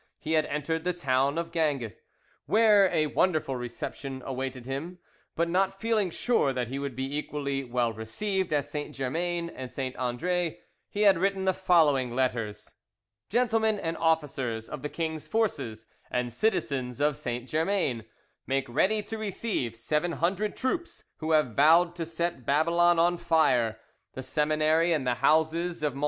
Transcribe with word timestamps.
He 0.17 0.31
had 0.33 0.47
entered 0.47 0.83
the 0.83 0.93
town 0.93 1.37
of 1.37 1.51
Ganges, 1.51 1.95
where 2.47 2.89
a 2.89 3.05
wonderful 3.05 3.55
reception 3.55 4.23
awaited 4.25 4.65
him; 4.65 4.97
but 5.35 5.47
not 5.47 5.79
feeling 5.79 6.09
sure 6.09 6.51
that 6.53 6.69
he 6.69 6.79
would 6.79 6.95
be 6.95 7.15
equally 7.15 7.63
well 7.63 7.93
received 7.93 8.51
at 8.51 8.67
St. 8.67 8.95
Germain 8.95 9.51
and 9.51 9.71
St. 9.71 9.95
Andre, 9.97 10.57
he 10.89 11.03
had 11.03 11.19
written 11.19 11.45
the 11.45 11.53
following 11.53 12.15
letters:— 12.15 12.73
"Gentlemen 13.29 13.77
and 13.77 13.95
officers 13.95 14.67
of 14.67 14.81
the 14.81 14.89
king's 14.89 15.27
forces, 15.27 15.85
and 16.09 16.33
citizens 16.33 16.99
of 16.99 17.15
St. 17.15 17.47
Germain, 17.47 18.03
make 18.47 18.67
ready 18.67 19.03
to 19.03 19.19
receive 19.19 19.75
seven 19.75 20.13
hundred 20.13 20.57
troops 20.57 21.03
who 21.17 21.33
have 21.33 21.53
vowed 21.55 21.93
to 21.97 22.07
set 22.07 22.43
Babylon 22.43 22.97
on 22.97 23.17
fire; 23.17 23.79
the 24.13 24.23
seminary 24.23 24.93
and 24.93 25.05
the 25.05 25.13
houses 25.21 25.83
of 25.83 25.93
MM. 25.93 25.99